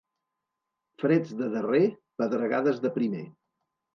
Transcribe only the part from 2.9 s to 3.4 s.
primer.